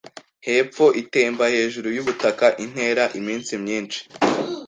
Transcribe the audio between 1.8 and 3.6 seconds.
yubutaka intera iminsi